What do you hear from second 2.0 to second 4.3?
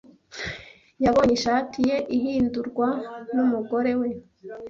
ihindurwa n’umugore we.